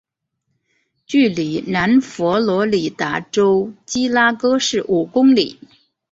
[1.05, 5.59] 距离南佛罗里达州基拉戈市五公里。